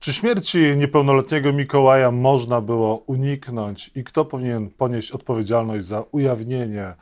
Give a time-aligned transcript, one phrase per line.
[0.00, 6.94] Czy śmierci niepełnoletniego Mikołaja można było uniknąć i kto powinien ponieść odpowiedzialność za ujawnienie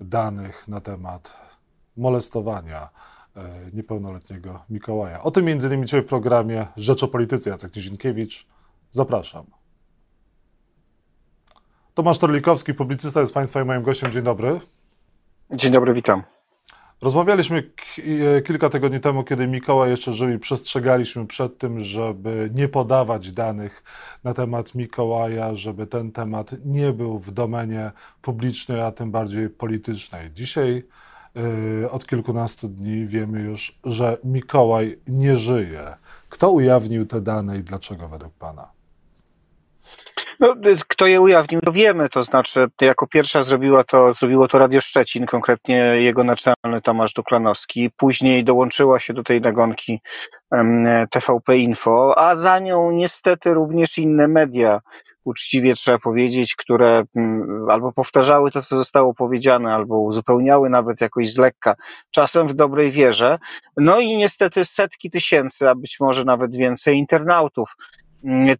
[0.00, 1.36] danych na temat
[1.96, 2.88] molestowania
[3.36, 5.22] e, niepełnoletniego Mikołaja?
[5.22, 7.50] O tym między innymi dzisiaj w programie Rzecz o Polityce.
[7.50, 8.46] Jacek Nizinkiewicz.
[8.90, 9.46] Zapraszam.
[11.94, 14.12] Tomasz Torlikowski, publicysta jest Państwa i moim gościem.
[14.12, 14.60] Dzień dobry.
[15.50, 16.35] Dzień dobry, witam.
[17.02, 17.70] Rozmawialiśmy
[18.36, 23.32] e, kilka tygodni temu, kiedy Mikołaj jeszcze żył i przestrzegaliśmy przed tym, żeby nie podawać
[23.32, 23.82] danych
[24.24, 27.90] na temat Mikołaja, żeby ten temat nie był w domenie
[28.22, 30.30] publicznej, a tym bardziej politycznej.
[30.32, 30.84] Dzisiaj
[31.34, 35.96] yy, od kilkunastu dni wiemy już, że Mikołaj nie żyje.
[36.28, 38.75] Kto ujawnił te dane i dlaczego według Pana?
[40.40, 40.54] No,
[40.88, 45.26] kto je ujawnił, to wiemy, to znaczy jako pierwsza zrobiła to, zrobiło to Radio Szczecin,
[45.26, 50.00] konkretnie jego naczelny Tomasz Duklanowski, później dołączyła się do tej nagonki
[51.10, 54.80] TVP Info, a za nią niestety również inne media,
[55.24, 61.32] uczciwie trzeba powiedzieć, które mm, albo powtarzały to, co zostało powiedziane, albo uzupełniały nawet jakoś
[61.32, 61.74] z lekka,
[62.10, 63.38] czasem w dobrej wierze.
[63.76, 67.76] No i niestety setki tysięcy, a być może nawet więcej internautów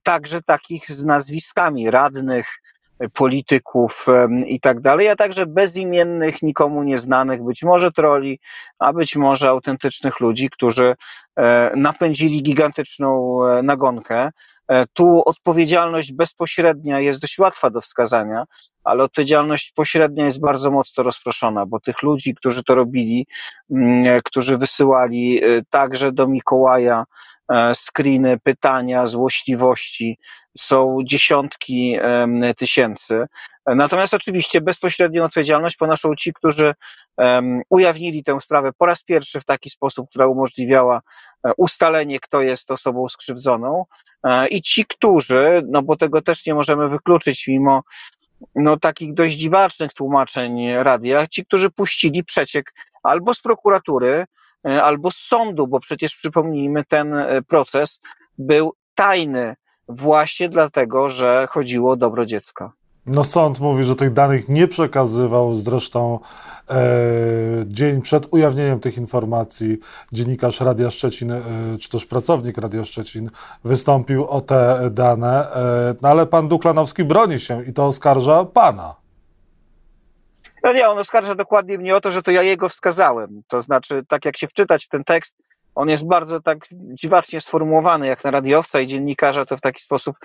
[0.03, 2.47] także takich z nazwiskami radnych,
[3.13, 4.07] polityków
[4.47, 8.41] i tak dalej, a także bezimiennych, nikomu nieznanych, być może troli,
[8.79, 10.95] a być może autentycznych ludzi, którzy
[11.37, 14.31] e, napędzili gigantyczną e, nagonkę.
[14.69, 18.45] E, tu odpowiedzialność bezpośrednia jest dość łatwa do wskazania,
[18.87, 23.27] ale odpowiedzialność pośrednia jest bardzo mocno rozproszona, bo tych ludzi, którzy to robili,
[23.71, 27.05] mm, którzy wysyłali także do Mikołaja
[27.53, 30.19] E, screeny, pytania, złośliwości,
[30.59, 31.99] są dziesiątki
[32.57, 33.27] tysięcy.
[33.67, 36.75] Natomiast oczywiście bezpośrednią odpowiedzialność ponoszą ci, którzy
[37.71, 41.01] ujawnili tę sprawę po raz pierwszy w taki sposób, która umożliwiała
[41.45, 43.85] e, ustalenie, kto jest osobą skrzywdzoną
[44.25, 47.83] e, i ci, którzy, no bo tego też nie możemy wykluczyć mimo
[48.55, 54.27] no, takich dość dziwacznych tłumaczeń radia, ci, którzy puścili przeciek albo z prokuratury,
[54.67, 58.01] E, albo z sądu, bo przecież przypomnijmy, ten e, proces
[58.39, 59.57] był tajny
[59.89, 62.73] właśnie dlatego, że chodziło o dobro dziecka.
[63.07, 65.55] No sąd mówi, że tych danych nie przekazywał.
[65.55, 66.21] Zresztą
[66.71, 66.77] e,
[67.67, 69.79] dzień przed ujawnieniem tych informacji
[70.13, 71.43] dziennikarz Radia Szczecin, e,
[71.81, 73.31] czy też pracownik Radia Szczecin
[73.65, 78.95] wystąpił o te dane, e, no ale pan Duklanowski broni się i to oskarża pana.
[80.63, 83.43] No nie, on oskarża dokładnie mnie o to, że to ja jego wskazałem.
[83.49, 85.37] To znaczy, tak jak się wczytać w ten tekst,
[85.77, 90.17] on jest bardzo tak dziwacznie sformułowany, jak na radiowca i dziennikarza, to w taki sposób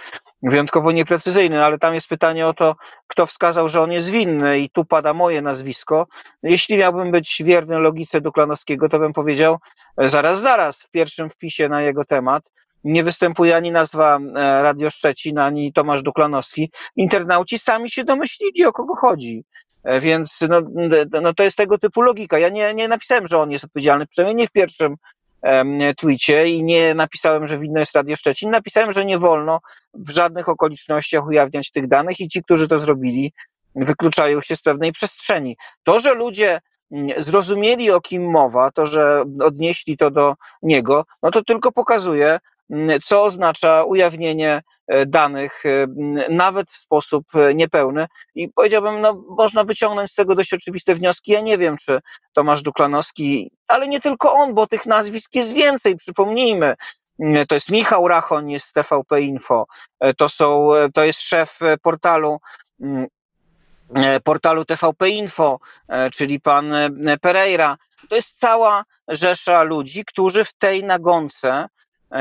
[0.43, 2.75] wyjątkowo nieprecyzyjny, ale tam jest pytanie o to,
[3.07, 6.07] kto wskazał, że on jest winny i tu pada moje nazwisko.
[6.43, 9.57] Jeśli miałbym być wierny logice Duklanowskiego, to bym powiedział,
[9.97, 12.43] zaraz, zaraz, w pierwszym wpisie na jego temat
[12.83, 16.71] nie występuje ani nazwa e, Radio Szczecin, ani Tomasz Duklanowski.
[16.95, 19.43] Internauci sami się domyślili, o kogo chodzi.
[19.83, 20.61] E, więc no,
[21.21, 22.39] no to jest tego typu logika.
[22.39, 24.95] Ja nie, nie napisałem, że on jest odpowiedzialny, przynajmniej nie w pierwszym
[25.97, 28.51] tweetie i nie napisałem, że winno jest Radio Szczecin.
[28.51, 29.59] Napisałem, że nie wolno
[29.93, 33.33] w żadnych okolicznościach ujawniać tych danych i ci, którzy to zrobili,
[33.75, 35.57] wykluczają się z pewnej przestrzeni.
[35.83, 36.59] To, że ludzie
[36.91, 42.39] mm, zrozumieli, o kim mowa, to, że odnieśli to do niego, no to tylko pokazuje,
[43.03, 44.61] co oznacza ujawnienie
[44.91, 45.87] E, danych, e,
[46.29, 48.07] nawet w sposób e, niepełny.
[48.35, 51.31] I powiedziałbym, no, można wyciągnąć z tego dość oczywiste wnioski.
[51.31, 51.99] Ja nie wiem, czy
[52.33, 56.75] Tomasz Duklanowski, ale nie tylko on, bo tych nazwisk jest więcej, przypomnijmy.
[57.47, 59.65] To jest Michał Rachoń z TVP Info,
[60.17, 62.39] to, są, to jest szef portalu
[64.23, 65.59] portalu TVP Info,
[66.13, 66.73] czyli pan
[67.21, 67.77] Pereira.
[68.09, 71.67] To jest cała rzesza ludzi, którzy w tej nagonce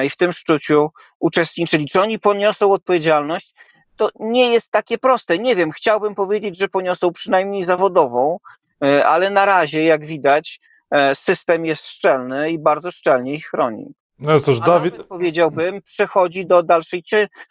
[0.04, 1.86] i w tym szczuciu uczestniczyli.
[1.86, 3.54] Czy oni poniosą odpowiedzialność?
[3.96, 5.38] To nie jest takie proste.
[5.38, 8.38] Nie wiem, chciałbym powiedzieć, że poniosą przynajmniej zawodową,
[8.84, 13.94] e, ale na razie, jak widać, e, system jest szczelny i bardzo szczelnie ich chroni.
[14.18, 15.04] No jest też Dawid.
[15.04, 17.04] powiedziałbym, przechodzi do dalszej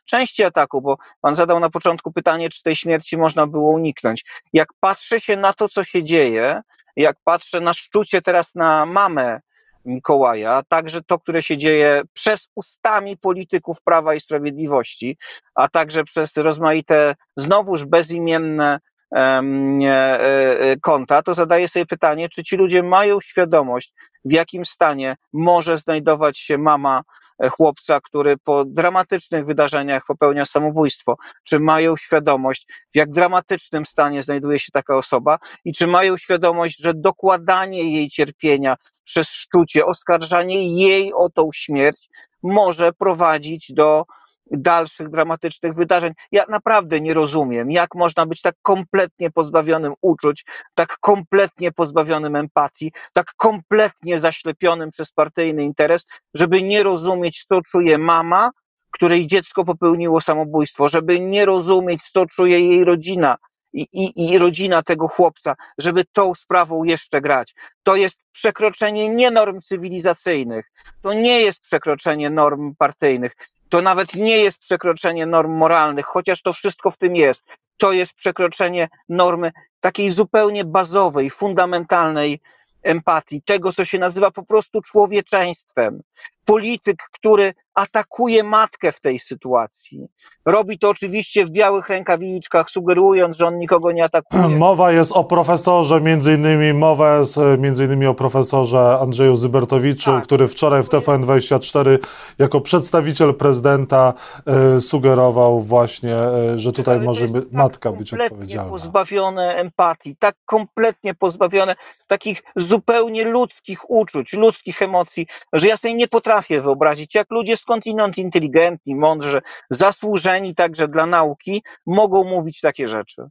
[0.06, 4.26] części ataku, bo pan zadał na początku pytanie, czy tej śmierci można było uniknąć.
[4.54, 6.62] Jak patrzę się na to, co się dzieje,
[6.96, 9.40] jak patrzę na szczucie teraz na mamę
[9.86, 15.18] Mikołaja, także to, które się dzieje przez ustami polityków Prawa i Sprawiedliwości,
[15.56, 18.80] a także przez rozmaite, znowuż bezimienne
[19.16, 23.94] e, e, konta, to zadaję sobie pytanie, czy ci ludzie mają świadomość,
[24.26, 27.02] w jakim stanie może znajdować się mama
[27.48, 34.60] chłopca, który po dramatycznych wydarzeniach popełnia samobójstwo, czy mają świadomość, w jak dramatycznym stanie znajduje
[34.60, 41.14] się taka osoba i czy mają świadomość, że dokładanie jej cierpienia przez szczucie, oskarżanie jej
[41.14, 42.10] o tą śmierć
[42.44, 44.04] może prowadzić do
[44.52, 46.14] dalszych dramatycznych wydarzeń.
[46.32, 52.92] Ja naprawdę nie rozumiem, jak można być tak kompletnie pozbawionym uczuć, tak kompletnie pozbawionym empatii,
[53.14, 58.50] tak kompletnie zaślepionym przez partyjny interes, żeby nie rozumieć, co czuje mama,
[58.92, 63.38] której dziecko popełniło samobójstwo, żeby nie rozumieć, co czuje jej rodzina,
[63.74, 67.56] i, i, i rodzina tego chłopca, żeby tą sprawą jeszcze grać.
[67.84, 70.72] To jest przekroczenie nie norm cywilizacyjnych,
[71.02, 73.36] to nie jest przekroczenie norm partyjnych,
[73.70, 77.44] to nawet nie jest przekroczenie norm moralnych, chociaż to wszystko w tym jest.
[77.78, 82.40] To jest przekroczenie normy takiej zupełnie bazowej, fundamentalnej
[82.84, 86.02] empatii, tego, co się nazywa po prostu człowieczeństwem.
[86.46, 90.08] Polityk, który atakuje matkę w tej sytuacji.
[90.46, 94.50] Robi to oczywiście w białych rękawiczkach, sugerując, że on nikogo nie atakuje.
[94.68, 100.12] Mowa jest o profesorze, między innymi mowa jest e, między innymi o profesorze Andrzeju Zybertowiczu,
[100.12, 100.24] tak.
[100.24, 101.98] który wczoraj w TVN24
[102.40, 104.14] jako przedstawiciel prezydenta
[104.46, 108.72] e, sugerował właśnie, e, że tutaj może by, tak matka być odpowiedzialna.
[108.72, 111.76] pozbawione empatii, tak kompletnie pozbawione
[112.08, 118.18] takich zupełnie ludzkich uczuć, ludzkich emocji, że ja sobie nie potrafię wyobrazić, jak ludzie skądinąd
[118.18, 123.30] inteligentni, mądrzy, zasłużeni także dla nauki, mogą mówić takie rzeczy.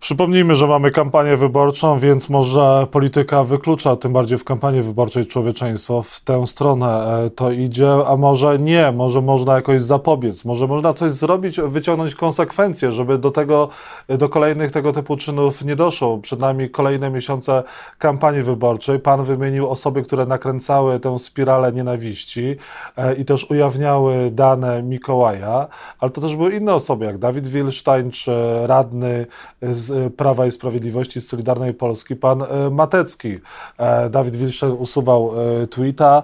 [0.00, 6.02] Przypomnijmy, że mamy kampanię wyborczą, więc może polityka wyklucza, tym bardziej w kampanii wyborczej człowieczeństwo
[6.02, 6.86] w tę stronę
[7.24, 12.14] e, to idzie, a może nie, może można jakoś zapobiec, może można coś zrobić, wyciągnąć
[12.14, 13.68] konsekwencje, żeby do tego,
[14.08, 16.18] do kolejnych tego typu czynów nie doszło.
[16.18, 17.62] Przed nami kolejne miesiące
[17.98, 18.98] kampanii wyborczej.
[18.98, 22.56] Pan wymienił osoby, które nakręcały tę spiralę nienawiści
[22.96, 25.66] e, i też ujawniały dane Mikołaja,
[25.98, 28.32] ale to też były inne osoby, jak Dawid Wilstein czy
[28.66, 29.26] radny
[29.62, 33.38] z z Prawa i Sprawiedliwości, z Solidarnej Polski, pan e, Matecki.
[33.78, 36.22] E, Dawid Wilszer usuwał e, tweeta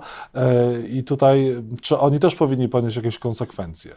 [0.88, 3.92] i tutaj, czy oni też powinni ponieść jakieś konsekwencje?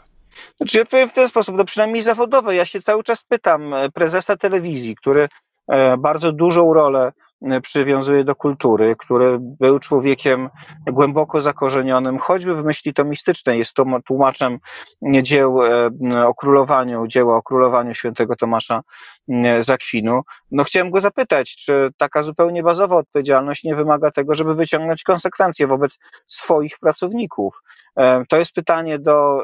[0.58, 2.56] Znaczy, ja powiem w ten sposób, no przynajmniej zawodowe.
[2.56, 5.28] Ja się cały czas pytam prezesa telewizji, który
[5.98, 7.12] bardzo dużą rolę
[7.62, 10.50] przywiązuje do kultury, który był człowiekiem
[10.88, 13.60] głęboko zakorzenionym, choćby w myśli tomistycznej.
[13.60, 14.58] Jest to tłumaczem
[15.22, 15.90] dzieł e,
[16.28, 18.82] o królowaniu, dzieła o królowaniu świętego Tomasza
[19.30, 20.22] e, Zakwinu.
[20.52, 25.68] No chciałem go zapytać, czy taka zupełnie bazowa odpowiedzialność nie wymaga tego, żeby wyciągnąć konsekwencje
[25.68, 27.62] wobec swoich pracowników.
[27.98, 29.44] E, to jest pytanie do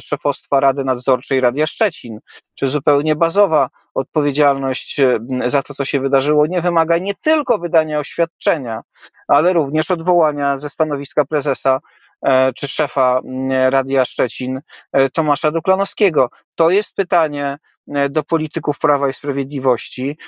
[0.00, 2.18] szefostwa Rady Nadzorczej Radia Szczecin.
[2.54, 5.00] Czy zupełnie bazowa odpowiedzialność
[5.46, 8.82] za to, co się wydarzyło, nie wymaga nie tylko wydania oświadczenia,
[9.28, 11.80] ale również odwołania ze stanowiska prezesa
[12.22, 13.20] e, czy szefa
[13.68, 14.60] Radia Szczecin
[14.92, 16.30] e, Tomasza Duklanowskiego.
[16.54, 17.58] To jest pytanie
[17.88, 20.18] e, do polityków Prawa i Sprawiedliwości,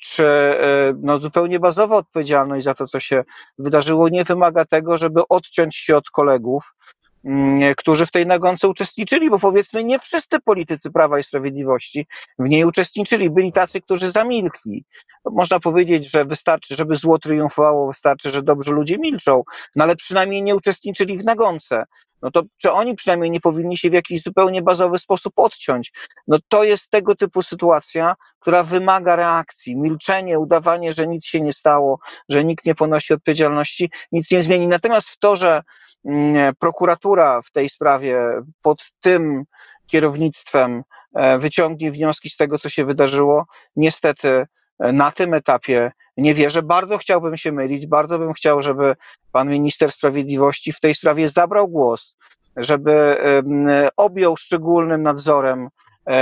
[0.00, 0.26] czy
[1.02, 3.24] no, zupełnie bazowa odpowiedzialność za to, co się
[3.58, 6.74] wydarzyło, nie wymaga tego, żeby odciąć się od kolegów,
[7.76, 12.06] którzy w tej nagonce uczestniczyli, bo powiedzmy nie wszyscy politycy Prawa i Sprawiedliwości
[12.38, 13.30] w niej uczestniczyli.
[13.30, 14.84] Byli tacy, którzy zamilkli.
[15.24, 19.42] Można powiedzieć, że wystarczy, żeby zło triumfowało, wystarczy, że dobrzy ludzie milczą,
[19.76, 21.84] no ale przynajmniej nie uczestniczyli w nagonce.
[22.22, 25.92] No to czy oni przynajmniej nie powinni się w jakiś zupełnie bazowy sposób odciąć?
[26.28, 29.76] No to jest tego typu sytuacja, która wymaga reakcji.
[29.76, 31.98] Milczenie, udawanie, że nic się nie stało,
[32.28, 34.66] że nikt nie ponosi odpowiedzialności, nic nie zmieni.
[34.66, 35.62] Natomiast w to, że
[36.58, 38.18] prokuratura w tej sprawie
[38.62, 39.44] pod tym
[39.86, 40.82] kierownictwem
[41.14, 43.46] e, wyciągnie wnioski z tego, co się wydarzyło.
[43.76, 44.46] Niestety
[44.78, 46.62] e, na tym etapie nie wierzę.
[46.62, 48.96] Bardzo chciałbym się mylić, bardzo bym chciał, żeby
[49.32, 52.16] pan minister sprawiedliwości w tej sprawie zabrał głos,
[52.56, 53.16] żeby
[53.96, 55.68] objął szczególnym nadzorem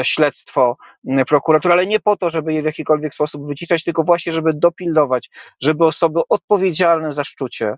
[0.03, 0.76] śledztwo
[1.29, 5.31] prokuratury, ale nie po to, żeby je w jakikolwiek sposób wyciszać, tylko właśnie, żeby dopilnować,
[5.61, 7.75] żeby osoby odpowiedzialne za szczucie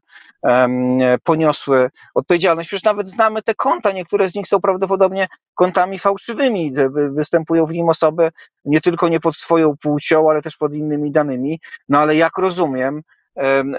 [1.24, 2.68] poniosły odpowiedzialność.
[2.68, 6.72] Przecież nawet znamy te konta, niektóre z nich są prawdopodobnie kontami fałszywymi.
[7.12, 8.30] Występują w nim osoby
[8.64, 11.60] nie tylko nie pod swoją płcią, ale też pod innymi danymi.
[11.88, 13.02] No ale jak rozumiem,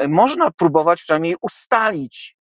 [0.08, 2.38] można próbować przynajmniej ustalić,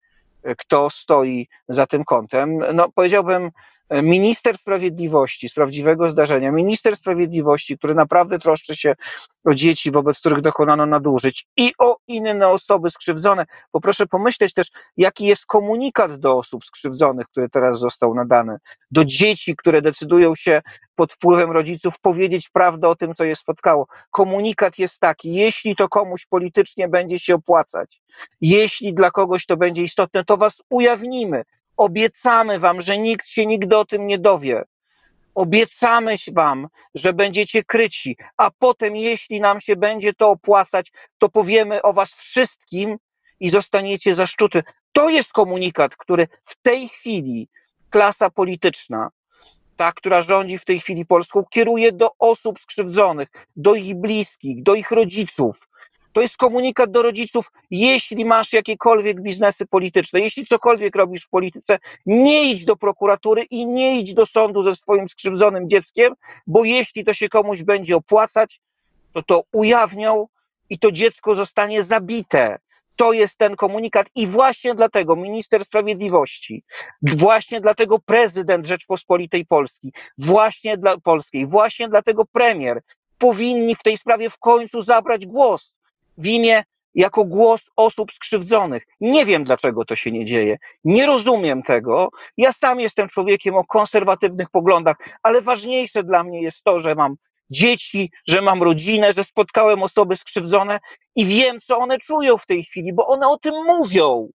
[0.57, 2.63] kto stoi za tym kontem.
[2.73, 3.51] No, powiedziałbym,
[3.91, 8.95] minister sprawiedliwości z prawdziwego zdarzenia, minister sprawiedliwości, który naprawdę troszczy się
[9.45, 14.67] o dzieci, wobec których dokonano nadużyć i o inne osoby skrzywdzone, bo proszę pomyśleć też,
[14.97, 18.57] jaki jest komunikat do osób skrzywdzonych, który teraz został nadany,
[18.91, 20.61] do dzieci, które decydują się
[20.95, 23.87] pod wpływem rodziców powiedzieć prawdę o tym, co je spotkało.
[24.11, 28.01] Komunikat jest taki, jeśli to komuś politycznie będzie się opłacać,
[28.41, 31.43] jeśli dla kogoś to będzie istotne, to was ujawnimy,
[31.77, 34.63] Obiecamy wam, że nikt się nigdy o tym nie dowie.
[35.35, 41.81] Obiecamy wam, że będziecie kryci, a potem, jeśli nam się będzie to opłacać, to powiemy
[41.81, 42.97] o was wszystkim
[43.39, 44.63] i zostaniecie zaszczuty.
[44.91, 47.47] to jest komunikat, który w tej chwili
[47.89, 49.09] klasa polityczna,
[49.77, 54.75] ta, która rządzi w tej chwili Polską, kieruje do osób skrzywdzonych, do ich bliskich, do
[54.75, 55.67] ich rodziców.
[56.15, 61.79] To jest komunikat do rodziców, jeśli masz jakiekolwiek biznesy polityczne, jeśli cokolwiek robisz w polityce,
[62.05, 66.13] nie idź do prokuratury i nie idź do sądu ze swoim skrzywdzonym dzieckiem,
[66.47, 68.61] bo jeśli to się komuś będzie opłacać,
[69.13, 70.27] to to ujawnią
[70.69, 72.59] i to dziecko zostanie zabite.
[72.95, 76.63] To jest ten komunikat i właśnie dlatego minister sprawiedliwości,
[77.01, 82.81] właśnie dlatego prezydent Rzeczpospolitej Polski, właśnie dla Polskiej, właśnie dlatego premier
[83.17, 85.75] powinni w tej sprawie w końcu zabrać głos
[86.17, 86.63] w imię
[86.95, 88.83] jako głos osób skrzywdzonych.
[88.99, 90.57] Nie wiem, dlaczego to się nie dzieje.
[90.83, 92.09] Nie rozumiem tego.
[92.37, 97.15] Ja sam jestem człowiekiem o konserwatywnych poglądach, ale ważniejsze dla mnie jest to, że mam
[97.49, 100.79] dzieci, że mam rodzinę, że spotkałem osoby skrzywdzone
[101.15, 104.29] i wiem, co one czują w tej chwili, bo one o tym mówią.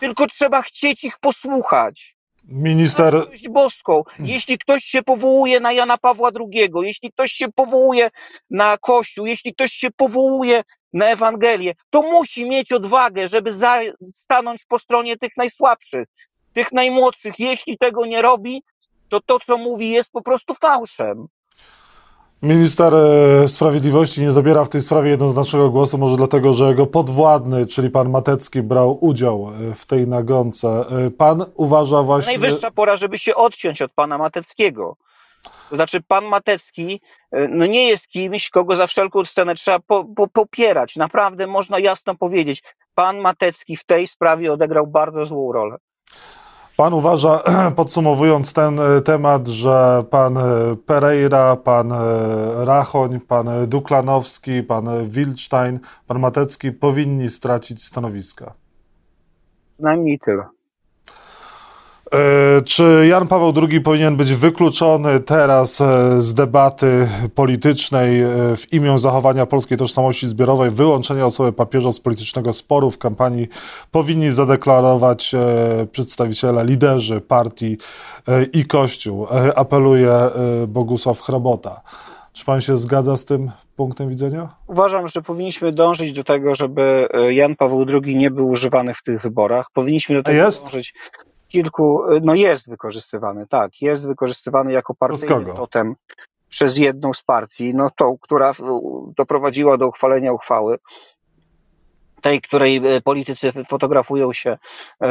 [0.00, 2.16] Tylko trzeba chcieć ich posłuchać.
[2.48, 3.26] Minister.
[3.50, 4.02] boską.
[4.18, 8.10] Jeśli ktoś się powołuje na Jana Pawła II, jeśli ktoś się powołuje
[8.50, 14.64] na Kościół, jeśli ktoś się powołuje na Ewangelię, to musi mieć odwagę, żeby za, stanąć
[14.64, 16.08] po stronie tych najsłabszych,
[16.52, 17.38] tych najmłodszych.
[17.38, 18.62] Jeśli tego nie robi,
[19.08, 21.26] to to, co mówi, jest po prostu fałszem.
[22.42, 27.66] Minister e, Sprawiedliwości nie zabiera w tej sprawie jednoznacznego głosu, może dlatego, że jego podwładny,
[27.66, 30.68] czyli pan Matecki, brał udział e, w tej nagonce.
[30.68, 32.38] E, pan uważa właśnie.
[32.38, 34.96] Najwyższa pora, żeby się odciąć od pana Mateckiego.
[35.70, 37.00] To znaczy, pan Matecki
[37.48, 40.96] no nie jest kimś, kogo za wszelką cenę trzeba po, po, popierać.
[40.96, 42.62] Naprawdę można jasno powiedzieć,
[42.94, 45.76] pan Matecki w tej sprawie odegrał bardzo złą rolę.
[46.76, 47.42] Pan uważa,
[47.76, 50.40] podsumowując ten e, temat, że pan e,
[50.86, 51.96] Pereira, pan e,
[52.64, 58.54] Rachoń, pan Duklanowski, pan Wildstein, pan Matecki powinni stracić stanowiska?
[59.78, 60.44] Najmniej tyle.
[62.14, 68.72] E, czy Jan Paweł II powinien być wykluczony teraz e, z debaty politycznej e, w
[68.72, 73.48] imię zachowania polskiej tożsamości zbiorowej, wyłączenia osoby papieża z politycznego sporu w kampanii
[73.90, 75.34] powinni zadeklarować
[75.92, 77.76] przedstawiciele, liderzy partii
[78.52, 80.12] i Kościół, apeluje
[80.68, 81.80] Bogusław Hrabota.
[82.32, 84.48] Czy pan się zgadza z tym punktem widzenia?
[84.66, 89.22] Uważam, że powinniśmy dążyć do tego, żeby Jan Paweł II nie był używany w tych
[89.22, 89.66] wyborach.
[89.74, 90.94] Powinniśmy do tego dążyć
[91.54, 95.94] kilku, no jest wykorzystywany, tak, jest wykorzystywany jako partyjny totem
[96.48, 98.52] przez jedną z partii, no tą, która
[99.16, 100.78] doprowadziła do uchwalenia uchwały,
[102.22, 104.58] tej, której e, politycy fotografują się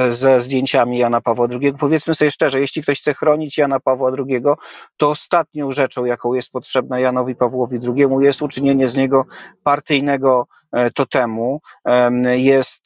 [0.09, 1.73] ze zdjęciami Jana Pawła II.
[1.79, 4.41] Powiedzmy sobie szczerze, jeśli ktoś chce chronić Jana Pawła II,
[4.97, 9.25] to ostatnią rzeczą, jaką jest potrzebna Janowi Pawłowi II, jest uczynienie z niego
[9.63, 10.47] partyjnego
[10.95, 11.59] totemu.
[12.35, 12.81] Jest,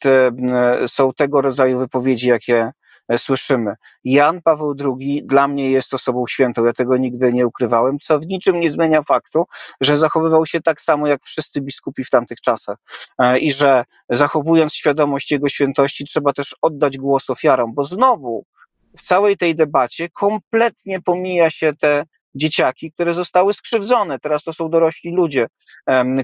[0.86, 2.72] są tego rodzaju wypowiedzi, jakie
[3.16, 3.74] słyszymy.
[4.04, 8.26] Jan Paweł II dla mnie jest osobą świętą, ja tego nigdy nie ukrywałem, co w
[8.26, 9.44] niczym nie zmienia faktu,
[9.80, 12.78] że zachowywał się tak samo jak wszyscy biskupi w tamtych czasach
[13.18, 18.44] e, i że zachowując świadomość jego świętości trzeba też oddać głos ofiarom, bo znowu
[18.98, 22.04] w całej tej debacie kompletnie pomija się te
[22.34, 24.18] dzieciaki, które zostały skrzywdzone.
[24.18, 25.46] Teraz to są dorośli ludzie,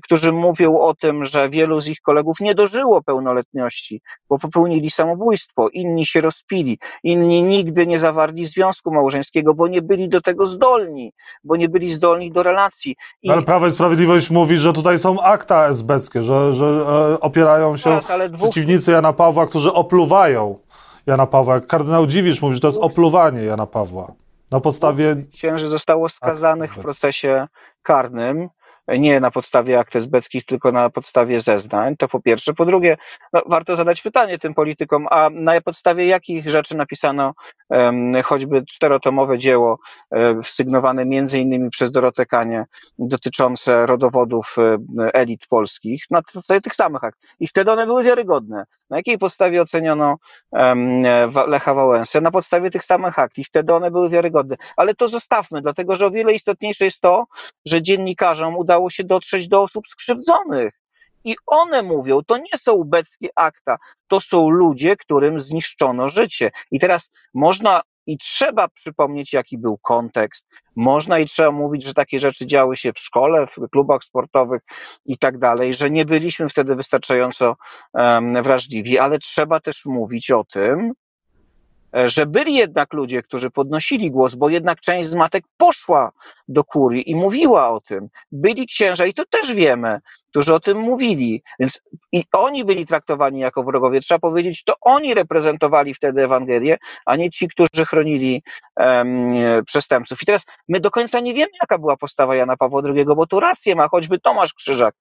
[0.02, 5.68] którzy mówią o tym, że wielu z ich kolegów nie dożyło pełnoletności, bo popełnili samobójstwo,
[5.68, 11.12] inni się rozpili, inni nigdy nie zawarli związku małżeńskiego, bo nie byli do tego zdolni,
[11.44, 12.96] bo nie byli zdolni do relacji.
[13.22, 13.30] I...
[13.30, 18.00] Ale Prawo i Sprawiedliwość mówi, że tutaj są akta esbeckie, że, że e, opierają się
[18.08, 18.50] tak, dwóch...
[18.50, 20.58] przeciwnicy Jana Pawła, którzy opluwają
[21.06, 21.60] Jana Pawła.
[21.60, 24.12] Kardynał Dziwisz mówi, że to jest opluwanie Jana Pawła.
[24.54, 25.16] Na podstawie.
[25.32, 27.46] Księży zostało skazanych w procesie
[27.82, 28.48] karnym
[28.88, 32.54] nie na podstawie akt esbeckich, tylko na podstawie zeznań, to po pierwsze.
[32.54, 32.96] Po drugie,
[33.32, 37.34] no, warto zadać pytanie tym politykom, a na podstawie jakich rzeczy napisano
[37.68, 39.78] um, choćby czterotomowe dzieło
[40.10, 42.64] um, sygnowane między innymi przez Dorotę Kanie
[42.98, 47.18] dotyczące rodowodów um, elit polskich, na podstawie tych samych akt.
[47.40, 48.64] I wtedy one były wiarygodne.
[48.90, 50.16] Na jakiej podstawie oceniono
[51.46, 52.20] Lecha Wałęsę?
[52.20, 53.38] Na podstawie tych samych akt.
[53.38, 54.56] I wtedy one były wiarygodne.
[54.76, 57.24] Ale to zostawmy, dlatego że o wiele istotniejsze jest to,
[57.66, 60.80] że dziennikarzom udało udało się dotrzeć do osób skrzywdzonych.
[61.24, 63.76] I one mówią, to nie są ubeckie akta,
[64.08, 66.50] to są ludzie, którym zniszczono życie.
[66.70, 70.46] I teraz można i trzeba przypomnieć, jaki był kontekst.
[70.76, 74.62] Można i trzeba mówić, że takie rzeczy działy się w szkole, w klubach sportowych
[75.04, 77.56] i tak dalej, że nie byliśmy wtedy wystarczająco
[77.92, 80.92] um, wrażliwi, ale trzeba też mówić o tym,
[82.06, 86.12] że byli jednak ludzie, którzy podnosili głos, bo jednak część z matek poszła
[86.48, 88.08] do kurii i mówiła o tym.
[88.32, 91.80] Byli księża, i to też wiemy, którzy o tym mówili, więc
[92.12, 94.00] i oni byli traktowani jako wrogowie.
[94.00, 98.42] Trzeba powiedzieć, to oni reprezentowali wtedy Ewangelię, a nie ci, którzy chronili
[98.76, 99.34] um,
[99.66, 100.22] przestępców.
[100.22, 103.40] I teraz my do końca nie wiemy, jaka była postawa Jana Pawła II, bo tu
[103.40, 104.94] rację ma choćby Tomasz Krzyżak,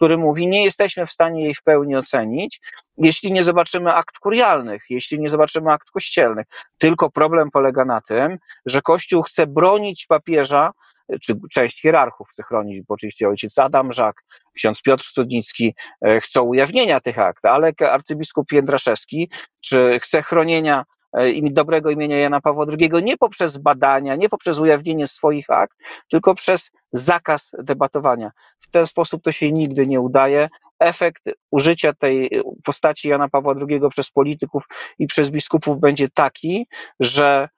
[0.00, 2.60] który mówi, nie jesteśmy w stanie jej w pełni ocenić,
[2.96, 6.46] jeśli nie zobaczymy akt kurialnych, jeśli nie zobaczymy akt kościelnych.
[6.78, 10.70] Tylko problem polega na tym, że Kościół chce bronić papieża,
[11.22, 14.22] czy część hierarchów chce chronić, bo oczywiście ojciec Adam Żak,
[14.56, 15.74] ksiądz Piotr Studnicki
[16.06, 19.30] e, chcą ujawnienia tych akt, ale arcybiskup Jędraszewski,
[19.60, 20.84] czy chce chronienia
[21.42, 25.78] dobrego imienia Jana Pawła II nie poprzez badania, nie poprzez ujawnienie swoich akt,
[26.10, 28.30] tylko przez zakaz debatowania.
[28.60, 30.48] W ten sposób to się nigdy nie udaje.
[30.78, 32.30] Efekt użycia tej
[32.64, 34.64] postaci Jana Pawła II przez polityków
[34.98, 36.66] i przez biskupów będzie taki,
[37.00, 37.48] że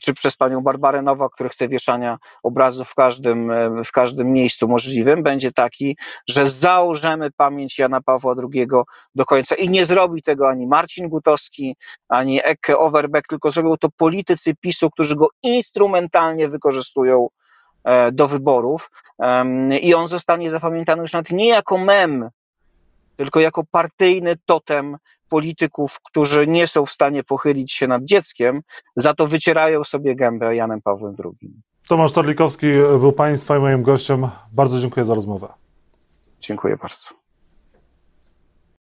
[0.00, 3.52] czy przez panią Barbarę Nowak, który chce wieszania obrazów w każdym,
[3.84, 5.96] w każdym miejscu możliwym, będzie taki,
[6.28, 8.66] że założymy pamięć Jana Pawła II
[9.14, 9.54] do końca.
[9.54, 11.76] I nie zrobi tego ani Marcin Gutowski,
[12.08, 17.28] ani Eke Overbeck, tylko zrobią to politycy PiSu, którzy go instrumentalnie wykorzystują
[17.84, 18.90] e, do wyborów
[19.80, 22.30] i on zostanie zapamiętany już nawet nie jako mem,
[23.16, 24.96] tylko jako partyjny totem
[25.30, 28.60] polityków, którzy nie są w stanie pochylić się nad dzieckiem,
[28.96, 31.52] za to wycierają sobie gębę Janem Pawłem II.
[31.88, 32.66] Tomasz Torlikowski
[33.00, 34.26] był Państwa i moim gościem.
[34.52, 35.48] Bardzo dziękuję za rozmowę.
[36.40, 37.19] Dziękuję bardzo.